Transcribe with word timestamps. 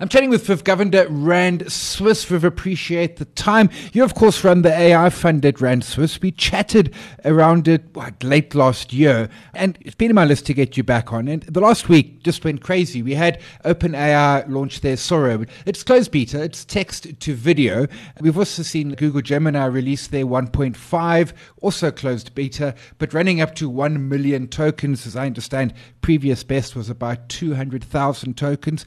I'm 0.00 0.08
chatting 0.08 0.30
with 0.30 0.46
Viv 0.46 0.62
Govender 0.62 1.08
Rand 1.10 1.72
Swiss. 1.72 2.24
Viv, 2.24 2.44
appreciate 2.44 3.16
the 3.16 3.24
time. 3.24 3.68
You, 3.92 4.04
of 4.04 4.14
course, 4.14 4.44
run 4.44 4.62
the 4.62 4.72
AI 4.72 5.10
fund 5.10 5.44
at 5.44 5.60
Rand 5.60 5.82
Swiss. 5.82 6.22
We 6.22 6.30
chatted 6.30 6.94
around 7.24 7.66
it 7.66 7.82
what, 7.94 8.22
late 8.22 8.54
last 8.54 8.92
year, 8.92 9.28
and 9.54 9.76
it's 9.80 9.96
been 9.96 10.10
in 10.10 10.14
my 10.14 10.24
list 10.24 10.46
to 10.46 10.54
get 10.54 10.76
you 10.76 10.84
back 10.84 11.12
on. 11.12 11.26
And 11.26 11.42
the 11.42 11.58
last 11.58 11.88
week 11.88 12.22
just 12.22 12.44
went 12.44 12.62
crazy. 12.62 13.02
We 13.02 13.14
had 13.14 13.40
OpenAI 13.64 14.48
launch 14.48 14.82
their 14.82 14.96
Sora. 14.96 15.44
It's 15.66 15.82
closed 15.82 16.12
beta, 16.12 16.44
it's 16.44 16.64
text 16.64 17.18
to 17.18 17.34
video. 17.34 17.88
We've 18.20 18.38
also 18.38 18.62
seen 18.62 18.90
Google 18.94 19.22
Gemini 19.22 19.64
release 19.64 20.06
their 20.06 20.26
1.5, 20.26 21.32
also 21.60 21.90
closed 21.90 22.36
beta, 22.36 22.76
but 22.98 23.12
running 23.12 23.40
up 23.40 23.56
to 23.56 23.68
1 23.68 24.08
million 24.08 24.46
tokens, 24.46 25.08
as 25.08 25.16
I 25.16 25.26
understand. 25.26 25.74
Previous 26.02 26.44
best 26.44 26.76
was 26.76 26.88
about 26.88 27.28
200,000 27.28 28.36
tokens. 28.36 28.86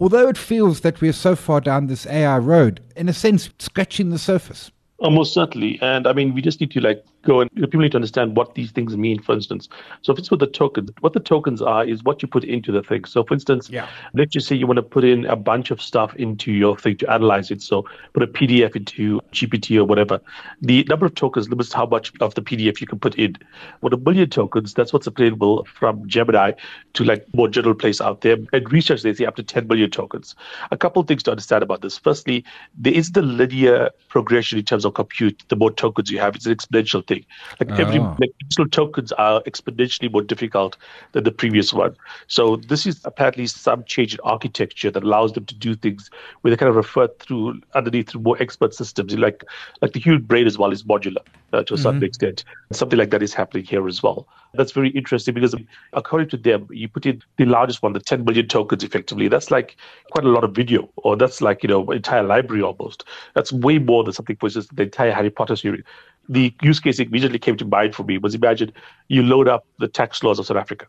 Although 0.00 0.28
it 0.28 0.36
feels 0.48 0.80
that 0.80 1.02
we're 1.02 1.12
so 1.12 1.36
far 1.36 1.60
down 1.60 1.88
this 1.88 2.06
AI 2.06 2.38
road, 2.38 2.80
in 2.96 3.06
a 3.06 3.12
sense, 3.12 3.50
scratching 3.58 4.08
the 4.08 4.18
surface. 4.18 4.70
Almost 4.96 5.34
certainly. 5.34 5.78
And 5.82 6.06
I 6.06 6.14
mean, 6.14 6.32
we 6.32 6.40
just 6.40 6.58
need 6.58 6.70
to 6.70 6.80
like 6.80 7.04
go 7.22 7.40
and 7.40 7.50
people 7.54 7.80
need 7.80 7.92
to 7.92 7.96
understand 7.96 8.36
what 8.36 8.54
these 8.54 8.70
things 8.70 8.96
mean, 8.96 9.20
for 9.20 9.34
instance. 9.34 9.68
So 10.02 10.12
if 10.12 10.18
it's 10.18 10.30
with 10.30 10.40
the 10.40 10.46
token, 10.46 10.88
what 11.00 11.12
the 11.12 11.20
tokens 11.20 11.60
are 11.60 11.84
is 11.84 12.02
what 12.02 12.22
you 12.22 12.28
put 12.28 12.44
into 12.44 12.72
the 12.72 12.82
thing. 12.82 13.04
So 13.04 13.24
for 13.24 13.34
instance, 13.34 13.68
yeah. 13.70 13.88
let's 14.14 14.32
just 14.32 14.46
say 14.46 14.56
you 14.56 14.66
want 14.66 14.76
to 14.76 14.82
put 14.82 15.04
in 15.04 15.26
a 15.26 15.36
bunch 15.36 15.70
of 15.70 15.82
stuff 15.82 16.14
into 16.16 16.52
your 16.52 16.76
thing 16.76 16.96
to 16.98 17.12
analyze 17.12 17.50
it. 17.50 17.62
So 17.62 17.84
put 18.12 18.22
a 18.22 18.26
PDF 18.26 18.76
into 18.76 19.20
GPT 19.32 19.78
or 19.78 19.84
whatever. 19.84 20.20
The 20.62 20.84
number 20.84 21.06
of 21.06 21.14
tokens 21.14 21.48
limits 21.48 21.72
how 21.72 21.86
much 21.86 22.12
of 22.20 22.34
the 22.34 22.42
PDF 22.42 22.80
you 22.80 22.86
can 22.86 22.98
put 22.98 23.14
in. 23.16 23.36
With 23.80 23.92
a 23.92 23.96
billion 23.96 24.30
tokens, 24.30 24.74
that's 24.74 24.92
what's 24.92 25.06
available 25.06 25.66
from 25.72 26.06
Gemini 26.08 26.52
to 26.94 27.04
like 27.04 27.26
more 27.34 27.48
general 27.48 27.74
place 27.74 28.00
out 28.00 28.20
there. 28.20 28.36
And 28.52 28.72
research, 28.72 29.02
they 29.02 29.14
say 29.14 29.26
up 29.26 29.36
to 29.36 29.42
10 29.42 29.66
million 29.66 29.90
tokens. 29.90 30.34
A 30.70 30.76
couple 30.76 31.00
of 31.00 31.08
things 31.08 31.22
to 31.24 31.30
understand 31.30 31.62
about 31.62 31.82
this. 31.82 31.98
Firstly, 31.98 32.44
there 32.76 32.92
is 32.92 33.12
the 33.12 33.22
linear 33.22 33.90
progression 34.08 34.58
in 34.58 34.64
terms 34.64 34.84
of 34.84 34.94
compute. 34.94 35.42
The 35.48 35.56
more 35.56 35.70
tokens 35.70 36.10
you 36.10 36.18
have, 36.18 36.36
it's 36.36 36.46
an 36.46 36.54
exponential 36.54 37.06
thing. 37.08 37.24
Like 37.58 37.70
every 37.80 37.98
oh. 37.98 38.16
like 38.20 38.30
digital 38.38 38.68
tokens 38.68 39.10
are 39.12 39.42
exponentially 39.42 40.12
more 40.12 40.22
difficult 40.22 40.76
than 41.12 41.24
the 41.24 41.32
previous 41.32 41.72
one. 41.72 41.96
So 42.28 42.56
this 42.56 42.86
is 42.86 43.00
apparently 43.04 43.46
some 43.46 43.82
change 43.84 44.14
in 44.14 44.20
architecture 44.22 44.90
that 44.90 45.02
allows 45.02 45.32
them 45.32 45.46
to 45.46 45.54
do 45.54 45.74
things 45.74 46.10
where 46.42 46.50
they 46.50 46.56
kind 46.56 46.70
of 46.70 46.76
refer 46.76 47.08
through 47.18 47.60
underneath 47.74 48.10
through 48.10 48.20
more 48.20 48.40
expert 48.40 48.74
systems. 48.74 49.16
Like 49.16 49.42
like 49.82 49.92
the 49.92 50.00
human 50.00 50.22
brain 50.22 50.46
as 50.46 50.58
well 50.58 50.70
is 50.70 50.84
modular 50.84 51.24
uh, 51.52 51.64
to 51.64 51.74
a 51.74 51.78
certain 51.78 51.96
mm-hmm. 51.96 52.04
extent. 52.04 52.44
Something 52.72 52.98
like 52.98 53.10
that 53.10 53.22
is 53.22 53.34
happening 53.34 53.64
here 53.64 53.88
as 53.88 54.02
well. 54.02 54.28
That's 54.54 54.72
very 54.72 54.90
interesting 54.90 55.34
because 55.34 55.54
according 55.92 56.30
to 56.30 56.36
them, 56.36 56.68
you 56.70 56.88
put 56.88 57.06
in 57.06 57.22
the 57.36 57.44
largest 57.44 57.82
one, 57.82 57.92
the 57.92 58.00
10 58.00 58.24
million 58.24 58.48
tokens 58.48 58.82
effectively. 58.82 59.28
That's 59.28 59.50
like 59.50 59.76
quite 60.10 60.24
a 60.24 60.28
lot 60.28 60.44
of 60.44 60.54
video, 60.54 60.88
or 60.96 61.16
that's 61.16 61.42
like, 61.42 61.62
you 61.62 61.68
know, 61.68 61.90
entire 61.90 62.22
library 62.22 62.62
almost. 62.62 63.04
That's 63.34 63.52
way 63.52 63.78
more 63.78 64.04
than 64.04 64.12
something, 64.12 64.36
for 64.36 64.46
instance, 64.46 64.68
the 64.72 64.84
entire 64.84 65.12
Harry 65.12 65.30
Potter 65.30 65.56
series 65.56 65.84
the 66.28 66.54
use 66.62 66.80
case 66.80 66.98
immediately 66.98 67.38
came 67.38 67.56
to 67.56 67.64
mind 67.64 67.94
for 67.94 68.04
me 68.04 68.18
was 68.18 68.34
imagine 68.34 68.72
you 69.08 69.22
load 69.22 69.48
up 69.48 69.66
the 69.78 69.88
tax 69.88 70.22
laws 70.22 70.38
of 70.38 70.46
South 70.46 70.56
Africa 70.56 70.86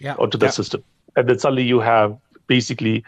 yeah. 0.00 0.14
onto 0.18 0.38
that 0.38 0.46
yeah. 0.46 0.50
system. 0.50 0.84
And 1.16 1.28
then 1.28 1.38
suddenly 1.38 1.62
you 1.62 1.80
have 1.80 2.16
basically 2.46 3.04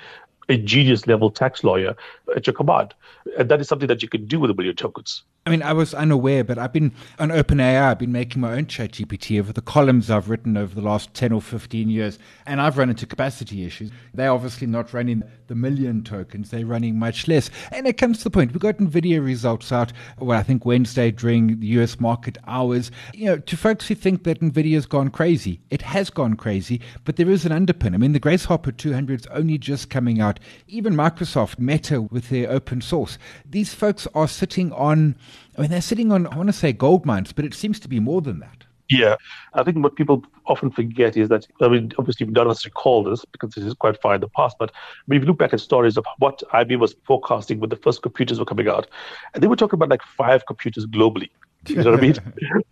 a 0.48 0.56
genius 0.56 1.06
level 1.06 1.30
tax 1.30 1.64
lawyer 1.64 1.94
at 2.34 2.46
your 2.46 2.54
command. 2.54 2.94
And 3.38 3.48
that 3.48 3.60
is 3.60 3.68
something 3.68 3.88
that 3.88 4.02
you 4.02 4.08
can 4.08 4.26
do 4.26 4.40
with 4.40 4.50
a 4.50 4.54
million 4.54 4.76
tokens. 4.76 5.24
I 5.46 5.50
mean, 5.50 5.62
I 5.62 5.74
was 5.74 5.94
unaware, 5.94 6.42
but 6.42 6.58
I've 6.58 6.72
been 6.72 6.92
on 7.20 7.28
OpenAI. 7.28 7.80
I've 7.80 8.00
been 8.00 8.10
making 8.10 8.40
my 8.40 8.54
own 8.54 8.66
ChatGPT 8.66 9.38
over 9.38 9.52
the 9.52 9.62
columns 9.62 10.10
I've 10.10 10.28
written 10.28 10.56
over 10.56 10.74
the 10.74 10.80
last 10.80 11.14
10 11.14 11.30
or 11.30 11.40
15 11.40 11.88
years, 11.88 12.18
and 12.46 12.60
I've 12.60 12.76
run 12.76 12.90
into 12.90 13.06
capacity 13.06 13.64
issues. 13.64 13.92
They're 14.12 14.32
obviously 14.32 14.66
not 14.66 14.92
running 14.92 15.22
the 15.46 15.54
million 15.54 16.02
tokens, 16.02 16.50
they're 16.50 16.66
running 16.66 16.98
much 16.98 17.28
less. 17.28 17.48
And 17.70 17.86
it 17.86 17.96
comes 17.96 18.18
to 18.18 18.24
the 18.24 18.30
point, 18.30 18.54
we 18.54 18.58
got 18.58 18.78
NVIDIA 18.78 19.24
results 19.24 19.70
out, 19.70 19.92
well, 20.18 20.36
I 20.36 20.42
think 20.42 20.64
Wednesday 20.64 21.12
during 21.12 21.60
the 21.60 21.66
US 21.78 22.00
market 22.00 22.38
hours. 22.48 22.90
You 23.14 23.26
know, 23.26 23.38
to 23.38 23.56
folks 23.56 23.86
who 23.86 23.94
think 23.94 24.24
that 24.24 24.40
NVIDIA's 24.40 24.86
gone 24.86 25.10
crazy, 25.10 25.60
it 25.70 25.82
has 25.82 26.10
gone 26.10 26.34
crazy, 26.34 26.80
but 27.04 27.14
there 27.14 27.30
is 27.30 27.46
an 27.46 27.52
underpin. 27.52 27.94
I 27.94 27.98
mean, 27.98 28.14
the 28.14 28.18
Grace 28.18 28.46
Hopper 28.46 28.72
200 28.72 29.20
is 29.20 29.26
only 29.28 29.58
just 29.58 29.90
coming 29.90 30.20
out. 30.20 30.40
Even 30.66 30.94
Microsoft, 30.94 31.60
Meta 31.60 32.02
with 32.02 32.30
their 32.30 32.50
open 32.50 32.80
source, 32.80 33.16
these 33.48 33.72
folks 33.72 34.08
are 34.12 34.26
sitting 34.26 34.72
on 34.72 35.14
I 35.56 35.62
mean, 35.62 35.70
they're 35.70 35.80
sitting 35.80 36.12
on, 36.12 36.26
I 36.26 36.36
want 36.36 36.48
to 36.48 36.52
say 36.52 36.72
gold 36.72 37.06
mines, 37.06 37.32
but 37.32 37.44
it 37.44 37.54
seems 37.54 37.80
to 37.80 37.88
be 37.88 38.00
more 38.00 38.20
than 38.20 38.40
that. 38.40 38.64
Yeah, 38.88 39.16
I 39.54 39.64
think 39.64 39.78
what 39.82 39.96
people 39.96 40.24
often 40.46 40.70
forget 40.70 41.16
is 41.16 41.28
that, 41.30 41.46
I 41.60 41.68
mean, 41.68 41.92
obviously, 41.98 42.24
we 42.24 42.32
don't 42.32 42.46
necessarily 42.46 42.72
recall 42.76 43.02
this 43.02 43.24
because 43.24 43.50
this 43.54 43.64
is 43.64 43.74
quite 43.74 44.00
far 44.00 44.14
in 44.14 44.20
the 44.20 44.28
past, 44.28 44.56
but 44.60 44.70
if 45.10 45.22
you 45.22 45.26
look 45.26 45.38
back 45.38 45.52
at 45.52 45.60
stories 45.60 45.96
of 45.96 46.04
what 46.18 46.40
IBM 46.52 46.78
was 46.78 46.94
forecasting 47.04 47.58
when 47.58 47.70
the 47.70 47.76
first 47.76 48.02
computers 48.02 48.38
were 48.38 48.44
coming 48.44 48.68
out, 48.68 48.86
and 49.34 49.42
they 49.42 49.48
were 49.48 49.56
talking 49.56 49.76
about 49.76 49.88
like 49.88 50.02
five 50.02 50.46
computers 50.46 50.86
globally. 50.86 51.30
You 51.66 51.82
know 51.82 51.90
what 51.90 51.98
I 51.98 52.02
mean? 52.02 52.14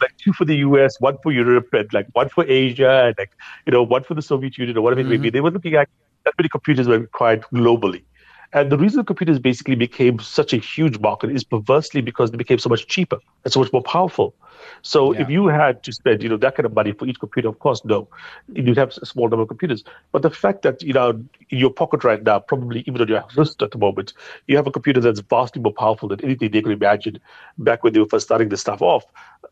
like 0.00 0.16
two 0.18 0.32
for 0.32 0.44
the 0.44 0.56
US, 0.56 1.00
one 1.00 1.16
for 1.22 1.32
Europe, 1.32 1.68
and 1.72 1.92
like 1.92 2.06
one 2.12 2.28
for 2.28 2.44
Asia, 2.46 3.06
and 3.06 3.14
like, 3.18 3.32
you 3.66 3.72
know, 3.72 3.82
one 3.82 4.04
for 4.04 4.14
the 4.14 4.22
Soviet 4.22 4.56
Union 4.58 4.78
or 4.78 4.82
whatever 4.82 5.02
mm-hmm. 5.02 5.12
it 5.12 5.16
may 5.16 5.22
be. 5.22 5.28
Mm-hmm. 5.28 5.34
They 5.34 5.40
were 5.40 5.50
looking 5.50 5.74
at 5.74 5.88
that 6.24 6.34
many 6.38 6.48
computers 6.48 6.86
were 6.86 7.00
required 7.00 7.44
globally. 7.52 8.02
And 8.56 8.72
the 8.72 8.78
reason 8.78 9.04
computers 9.04 9.38
basically 9.38 9.74
became 9.74 10.18
such 10.18 10.54
a 10.54 10.56
huge 10.56 10.98
market 10.98 11.30
is 11.30 11.44
perversely 11.44 12.00
because 12.00 12.30
they 12.30 12.38
became 12.38 12.58
so 12.58 12.70
much 12.70 12.86
cheaper 12.86 13.18
and 13.44 13.52
so 13.52 13.60
much 13.60 13.70
more 13.70 13.82
powerful. 13.82 14.34
So 14.80 15.12
yeah. 15.12 15.20
if 15.20 15.28
you 15.28 15.48
had 15.48 15.82
to 15.82 15.92
spend, 15.92 16.22
you 16.22 16.30
know, 16.30 16.38
that 16.38 16.56
kind 16.56 16.64
of 16.64 16.72
money 16.72 16.92
for 16.92 17.04
each 17.04 17.20
computer, 17.20 17.50
of 17.50 17.58
course, 17.58 17.84
no, 17.84 18.08
you'd 18.54 18.78
have 18.78 18.96
a 18.96 19.04
small 19.04 19.28
number 19.28 19.42
of 19.42 19.48
computers. 19.48 19.84
But 20.10 20.22
the 20.22 20.30
fact 20.30 20.62
that 20.62 20.82
you 20.82 20.94
know 20.94 21.10
in 21.50 21.58
your 21.58 21.68
pocket 21.68 22.02
right 22.02 22.22
now, 22.22 22.38
probably 22.38 22.82
even 22.86 23.02
on 23.02 23.08
your 23.08 23.24
wrist 23.36 23.62
at 23.62 23.72
the 23.72 23.78
moment, 23.78 24.14
you 24.46 24.56
have 24.56 24.66
a 24.66 24.70
computer 24.70 25.02
that's 25.02 25.20
vastly 25.20 25.60
more 25.60 25.74
powerful 25.74 26.08
than 26.08 26.24
anything 26.24 26.50
they 26.50 26.62
could 26.62 26.72
imagine 26.72 27.20
back 27.58 27.84
when 27.84 27.92
they 27.92 28.00
were 28.00 28.08
first 28.08 28.24
starting 28.24 28.48
this 28.48 28.62
stuff 28.62 28.80
off, 28.80 29.04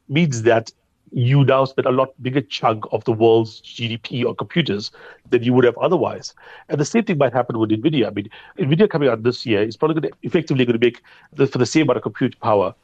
means 0.08 0.44
that 0.44 0.72
you 1.12 1.44
now 1.44 1.64
spend 1.64 1.86
a 1.86 1.92
lot 1.92 2.10
bigger 2.22 2.40
chunk 2.40 2.84
of 2.92 3.04
the 3.04 3.12
world's 3.12 3.60
GDP 3.60 4.26
on 4.26 4.34
computers 4.36 4.90
than 5.30 5.42
you 5.42 5.52
would 5.52 5.64
have 5.64 5.78
otherwise. 5.78 6.34
And 6.68 6.80
the 6.80 6.84
same 6.84 7.04
thing 7.04 7.18
might 7.18 7.32
happen 7.32 7.58
with 7.58 7.70
NVIDIA. 7.70 8.06
I 8.06 8.10
mean, 8.10 8.28
NVIDIA 8.58 8.90
coming 8.90 9.08
out 9.08 9.22
this 9.22 9.46
year 9.46 9.62
is 9.62 9.76
probably 9.76 10.00
going 10.00 10.12
to 10.12 10.18
effectively 10.22 10.64
going 10.64 10.78
to 10.78 10.84
make, 10.84 11.02
the, 11.32 11.46
for 11.46 11.58
the 11.58 11.66
same 11.66 11.82
amount 11.82 11.98
of 11.98 12.02
compute 12.02 12.38
power, 12.40 12.74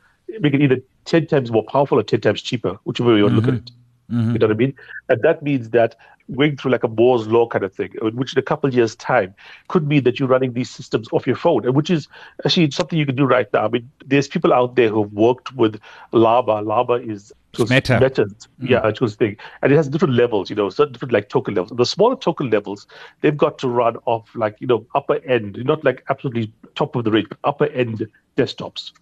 make 0.40 0.54
it 0.54 0.62
either 0.62 0.80
10 1.06 1.26
times 1.26 1.50
more 1.50 1.64
powerful 1.64 1.98
or 1.98 2.02
10 2.02 2.20
times 2.20 2.42
cheaper, 2.42 2.78
whichever 2.84 3.10
way 3.10 3.18
you 3.18 3.24
want 3.24 3.34
to 3.34 3.40
mm-hmm. 3.40 3.50
look 3.50 3.62
at 3.62 3.68
it. 3.68 3.74
Mm-hmm. 4.10 4.32
You 4.32 4.38
know 4.38 4.46
what 4.46 4.54
I 4.54 4.58
mean? 4.58 4.74
And 5.08 5.22
that 5.22 5.42
means 5.42 5.70
that 5.70 5.96
going 6.36 6.56
through 6.56 6.70
like 6.70 6.84
a 6.84 6.88
Moore's 6.88 7.26
law 7.26 7.46
kind 7.46 7.64
of 7.64 7.72
thing, 7.72 7.90
which 8.00 8.34
in 8.34 8.38
a 8.38 8.42
couple 8.42 8.68
of 8.68 8.74
years' 8.74 8.94
time 8.94 9.34
could 9.68 9.86
mean 9.86 10.04
that 10.04 10.18
you're 10.18 10.28
running 10.28 10.52
these 10.52 10.70
systems 10.70 11.08
off 11.12 11.26
your 11.26 11.36
phone, 11.36 11.64
and 11.64 11.74
which 11.74 11.90
is 11.90 12.08
actually 12.44 12.70
something 12.70 12.98
you 12.98 13.06
can 13.06 13.16
do 13.16 13.24
right 13.24 13.52
now. 13.52 13.64
I 13.64 13.68
mean, 13.68 13.90
there's 14.06 14.28
people 14.28 14.52
out 14.52 14.76
there 14.76 14.88
who've 14.88 15.12
worked 15.12 15.52
with 15.54 15.80
Llama. 16.12 16.62
Llama 16.62 16.94
is 16.94 17.32
Meta. 17.58 17.98
Meta. 18.00 18.26
Mm-hmm. 18.26 18.66
Yeah, 18.66 18.86
it 18.86 19.00
was 19.00 19.16
thing. 19.16 19.36
And 19.62 19.72
it 19.72 19.76
has 19.76 19.88
different 19.88 20.14
levels, 20.14 20.50
you 20.50 20.56
know, 20.56 20.70
certain 20.70 20.92
different 20.92 21.12
like 21.12 21.28
token 21.28 21.54
levels. 21.54 21.76
The 21.76 21.86
smaller 21.86 22.16
token 22.16 22.50
levels, 22.50 22.86
they've 23.22 23.36
got 23.36 23.58
to 23.58 23.68
run 23.68 23.96
off 24.06 24.28
like, 24.34 24.56
you 24.60 24.68
know, 24.68 24.86
upper 24.94 25.16
end, 25.24 25.58
not 25.64 25.84
like 25.84 26.04
absolutely 26.08 26.52
top 26.76 26.94
of 26.94 27.04
the 27.04 27.10
range, 27.10 27.28
but 27.28 27.38
upper 27.42 27.66
end 27.66 28.06
desktops. 28.36 28.92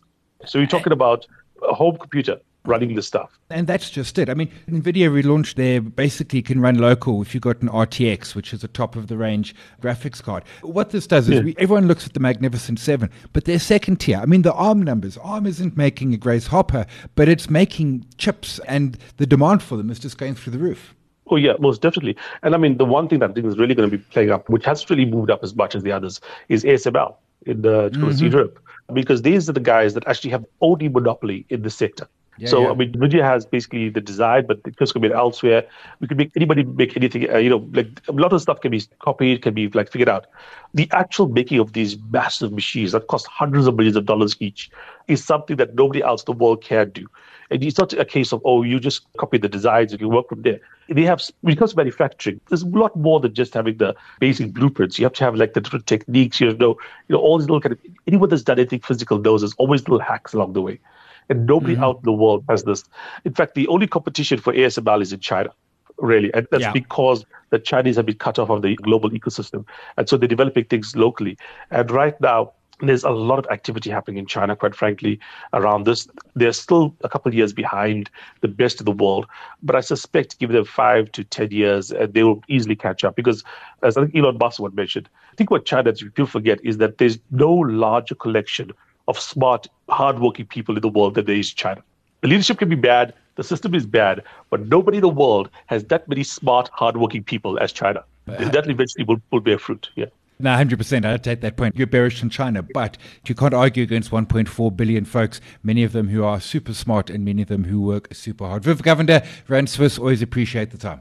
So 0.47 0.59
you're 0.59 0.67
talking 0.67 0.93
about 0.93 1.27
a 1.69 1.75
home 1.75 1.99
computer 1.99 2.41
running 2.69 2.95
the 2.95 3.03
stuff. 3.03 3.39
And 3.51 3.67
that's 3.67 3.91
just 3.91 4.19
it. 4.19 4.29
I 4.29 4.35
mean, 4.35 4.51
NVIDIA 4.69 5.11
relaunched 5.11 5.55
there 5.55 5.81
basically 5.81 6.43
can 6.43 6.61
run 6.61 6.79
local 6.79 7.23
if 7.23 7.35
you've 7.35 7.43
got 7.43 7.61
an 7.63 7.69
RTX, 7.69 8.35
which 8.35 8.53
is 8.53 8.63
a 8.63 8.69
top 8.69 8.95
of 8.95 9.09
the 9.09 9.17
range 9.17 9.55
graphics 9.81 10.23
card. 10.23 10.45
What 10.63 10.91
this 10.91 11.07
does 11.07 11.29
is 11.29 11.37
yeah. 11.37 11.43
we, 11.43 11.57
everyone 11.59 11.89
looks 11.89 12.07
at 12.07 12.13
the 12.13 12.21
Magnificent 12.21 12.79
Seven, 12.79 13.11
but 13.33 13.45
they're 13.45 13.59
second 13.59 13.97
tier. 13.97 14.19
I 14.19 14.27
mean, 14.27 14.43
the 14.43 14.53
ARM 14.53 14.83
numbers, 14.83 15.17
ARM 15.19 15.47
isn't 15.47 15.77
making 15.77 16.15
a 16.15 16.17
Grace 16.17 16.47
Hopper, 16.47 16.87
but 17.15 17.29
it's 17.29 17.51
making 17.51 18.07
chips, 18.19 18.61
and 18.67 18.99
the 19.17 19.27
demand 19.27 19.63
for 19.63 19.77
them 19.77 19.91
is 19.91 19.99
just 19.99 20.19
going 20.19 20.35
through 20.35 20.53
the 20.53 20.59
roof. 20.59 20.95
Oh 21.31 21.37
yeah, 21.37 21.55
most 21.59 21.83
definitely. 21.83 22.17
And 22.43 22.55
I 22.55 22.59
mean, 22.59 22.79
the 22.79 22.85
one 22.85 23.09
thing 23.09 23.19
that 23.19 23.31
I 23.31 23.33
think 23.33 23.47
is 23.47 23.59
really 23.59 23.75
going 23.75 23.91
to 23.91 23.97
be 23.97 24.03
playing 24.03 24.31
up, 24.31 24.49
which 24.49 24.65
hasn't 24.65 24.89
really 24.91 25.05
moved 25.05 25.31
up 25.31 25.43
as 25.43 25.55
much 25.55 25.75
as 25.75 25.83
the 25.83 25.93
others, 25.93 26.21
is 26.49 26.65
ASML 26.65 27.17
in 27.47 27.63
the 27.63 27.91
mm-hmm. 27.91 28.27
Europe, 28.27 28.59
because 28.93 29.23
these 29.23 29.49
are 29.49 29.53
the 29.53 29.61
guys 29.61 29.95
that 29.95 30.07
actually 30.07 30.31
have 30.31 30.45
only 30.61 30.89
monopoly 30.89 31.47
in 31.49 31.63
the 31.63 31.71
sector. 31.71 32.09
Yeah, 32.39 32.49
so 32.49 32.63
yeah. 32.63 32.71
I 32.71 32.75
mean, 32.75 32.93
NVIDIA 32.93 33.23
has 33.23 33.45
basically 33.45 33.89
the 33.89 34.01
design, 34.01 34.47
but 34.47 34.63
the 34.63 34.71
chips 34.71 34.93
can 34.93 35.03
be 35.03 35.13
elsewhere. 35.13 35.65
We 36.01 36.07
could 36.07 36.17
make 36.17 36.31
anybody 36.37 36.63
make 36.63 36.97
anything. 36.97 37.29
Uh, 37.31 37.39
you 37.39 37.51
know, 37.51 37.69
like 37.73 37.89
a 38.09 38.13
lot 38.13 38.33
of 38.33 38.41
stuff 38.41 38.61
can 38.61 38.71
be 38.71 38.83
copied, 39.01 39.43
can 39.43 39.55
be 39.55 39.69
like 39.71 39.91
figured 39.91 40.09
out. 40.09 40.27
The 40.75 40.89
actual 40.93 41.29
making 41.29 41.59
of 41.59 41.73
these 41.73 41.97
massive 42.11 42.53
machines 42.53 42.93
that 42.93 43.09
cost 43.09 43.27
hundreds 43.27 43.67
of 43.67 43.75
millions 43.77 43.97
of 43.97 44.07
dollars 44.07 44.37
each 44.39 44.71
is 45.09 45.25
something 45.25 45.57
that 45.57 45.75
nobody 45.75 46.03
else 46.03 46.23
in 46.23 46.27
the 46.27 46.39
world 46.39 46.63
can 46.63 46.91
do. 46.91 47.07
And 47.51 47.65
it's 47.65 47.79
not 47.79 47.93
a 47.95 48.05
case 48.05 48.33
of 48.33 48.41
oh, 48.45 48.63
you 48.63 48.79
just 48.79 49.07
copy 49.17 49.39
the 49.39 49.49
designs 49.49 49.93
and 49.93 50.01
you 50.01 50.09
work 50.09 50.29
from 50.29 50.43
there. 50.43 50.61
They 50.89 51.03
have 51.03 51.23
when 51.41 51.55
it 51.55 51.59
comes 51.59 51.73
to 51.73 51.77
manufacturing, 51.77 52.41
there's 52.49 52.63
a 52.63 52.69
lot 52.69 52.95
more 52.95 53.19
than 53.19 53.35
just 53.35 53.53
having 53.55 53.79
the 53.79 53.97
basic 54.21 54.53
blueprints. 54.53 54.99
You 54.99 55.07
have 55.07 55.15
to 55.15 55.25
have 55.25 55.35
like 55.35 55.55
the 55.55 55.61
different 55.61 55.87
techniques. 55.87 56.41
You 56.41 56.55
know, 56.55 56.77
you 57.09 57.15
know 57.15 57.19
all 57.19 57.39
these 57.39 57.49
little 57.49 57.61
kind 57.61 57.73
of 57.73 57.81
anyone 58.07 58.29
that's 58.29 58.43
done 58.43 58.59
anything 58.61 58.81
physical 58.81 59.19
knows 59.19 59.41
there's 59.41 59.55
always 59.55 59.81
little 59.83 59.99
hacks 59.99 60.35
along 60.35 60.53
the 60.53 60.63
way 60.63 60.79
and 61.29 61.47
nobody 61.47 61.75
mm-hmm. 61.75 61.85
out 61.85 61.97
in 61.97 62.03
the 62.05 62.13
world 62.13 62.45
has 62.49 62.65
this. 62.65 62.85
In 63.25 63.35
fact, 63.35 63.55
the 63.55 63.69
only 63.69 63.87
competition 63.87 64.39
for 64.39 64.53
ASML 64.53 65.03
is 65.03 65.13
in 65.13 65.21
China, 65.21 65.51
really, 65.99 66.33
and 66.35 66.47
that's 66.51 66.63
yeah. 66.63 66.73
because 66.73 67.25
the 67.51 67.59
Chinese 67.59 67.97
have 67.97 68.07
been 68.07 68.19
cut 68.19 68.39
off 68.39 68.51
of 68.51 68.63
the 68.63 68.77
global 68.77 69.11
ecosystem, 69.11 69.65
and 69.97 70.09
so 70.09 70.17
they're 70.17 70.29
developing 70.29 70.65
things 70.65 70.97
locally. 70.97 71.37
And 71.71 71.91
right 71.91 72.19
now, 72.21 72.53
there's 72.81 73.05
a 73.05 73.11
lot 73.11 73.39
of 73.39 73.47
activity 73.51 73.91
happening 73.91 74.19
in 74.19 74.27
China, 74.27 74.55
quite 74.55 74.75
frankly, 74.75 75.19
around 75.53 75.85
this. 75.85 76.09
They're 76.35 76.53
still 76.53 76.95
a 77.03 77.09
couple 77.09 77.29
of 77.29 77.35
years 77.35 77.53
behind 77.53 78.11
the 78.41 78.49
best 78.49 78.81
of 78.81 78.87
the 78.87 78.93
world, 78.93 79.27
but 79.63 79.75
I 79.75 79.81
suspect, 79.81 80.39
give 80.39 80.51
them 80.51 80.65
five 80.65 81.11
to 81.13 81.25
10 81.25 81.51
years, 81.51 81.91
and 81.91 82.15
they 82.15 82.23
will 82.23 82.43
easily 82.49 82.77
catch 82.77 83.05
up. 83.05 83.17
Because, 83.17 83.43
as 83.83 83.97
I 83.97 84.03
think 84.03 84.17
Elon 84.17 84.39
Musk 84.39 84.61
would 84.61 84.75
mentioned, 84.75 85.09
I 85.33 85.35
think 85.35 85.51
what 85.51 85.65
China, 85.65 85.93
people 85.93 86.27
forget, 86.27 86.65
is 86.65 86.79
that 86.79 86.99
there's 86.99 87.19
no 87.31 87.53
larger 87.53 88.15
collection 88.15 88.73
of 89.09 89.19
smart, 89.19 89.67
hardworking 89.89 90.47
people 90.47 90.77
in 90.77 90.83
the 90.83 90.89
world 90.89 91.15
than 91.15 91.25
there 91.25 91.35
is 91.35 91.53
China. 91.53 91.83
The 92.21 92.29
leadership 92.29 92.59
can 92.59 92.69
be 92.69 92.77
bad, 92.77 93.15
the 93.37 93.45
system 93.45 93.75
is 93.75 93.87
bad, 93.87 94.23
but 94.51 94.67
nobody 94.67 94.99
in 94.99 95.03
the 95.03 95.09
world 95.09 95.49
has 95.67 95.85
that 95.85 96.09
many 96.09 96.23
smart, 96.23 96.69
hardworking 96.73 97.25
people 97.25 97.59
as 97.59 97.73
China. 97.73 98.05
Uh, 98.29 98.49
that 98.51 98.69
eventually 98.69 99.05
will, 99.05 99.21
will 99.31 99.41
bear 99.41 99.59
fruit. 99.59 99.89
Yeah. 99.97 100.07
No, 100.41 100.51
100%. 100.51 101.05
I 101.05 101.17
take 101.17 101.41
that 101.41 101.57
point. 101.57 101.77
You're 101.77 101.87
bearish 101.87 102.23
in 102.23 102.31
China, 102.31 102.63
but 102.63 102.97
you 103.27 103.35
can't 103.35 103.55
argue 103.55 103.83
against 103.83 104.11
1.4 104.11 104.77
billion 104.77 105.05
folks, 105.05 105.41
many 105.63 105.83
of 105.83 105.93
them 105.93 106.09
who 106.09 106.23
are 106.23 106.41
super 106.41 106.75
smart 106.75 107.11
and 107.11 107.25
many 107.25 107.43
of 107.43 107.49
them 107.49 107.65
who 107.65 107.81
work 107.81 108.09
super 108.13 108.47
hard. 108.47 108.63
Viv 108.63 108.83
Govender, 108.83 109.27
Rand 109.49 109.69
Swiss, 109.69 109.99
always 109.99 110.23
appreciate 110.23 110.71
the 110.71 110.79
time. 110.79 111.01